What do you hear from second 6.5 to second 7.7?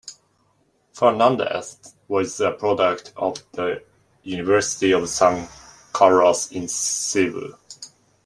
in Cebu.